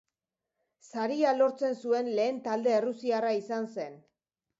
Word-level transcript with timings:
Saria 0.91 1.33
lortzen 1.35 1.77
zuen 1.83 2.09
lehen 2.19 2.39
talde 2.47 2.73
errusiarra 2.79 3.35
izan 3.41 3.69
zen. 3.77 4.01